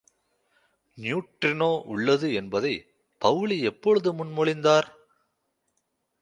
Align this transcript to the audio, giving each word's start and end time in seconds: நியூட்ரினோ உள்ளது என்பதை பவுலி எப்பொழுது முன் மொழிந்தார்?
நியூட்ரினோ 0.97 1.83
உள்ளது 1.85 2.33
என்பதை 2.33 2.73
பவுலி 3.21 3.59
எப்பொழுது 3.61 4.13
முன் 4.13 4.33
மொழிந்தார்? 4.37 4.89